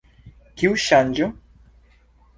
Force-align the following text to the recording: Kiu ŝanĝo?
Kiu 0.61 0.79
ŝanĝo? 0.85 1.31